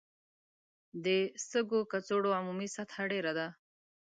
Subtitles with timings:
[1.03, 1.05] د
[1.49, 3.47] سږو کڅوړو عمومي سطحه ډېره ده.